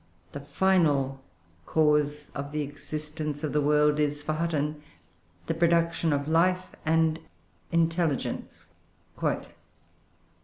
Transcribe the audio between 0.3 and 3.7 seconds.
The final cause of the existence of the